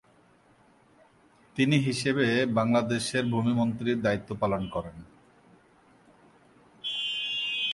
[1.55, 2.25] তিনি হিসেবে
[2.57, 4.97] বাংলাদেশের ভূমি মন্ত্রীর দায়িত্ব পালন করেন।